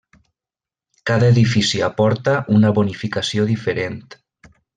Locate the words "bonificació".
2.79-3.47